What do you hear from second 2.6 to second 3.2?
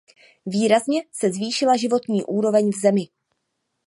v zemi.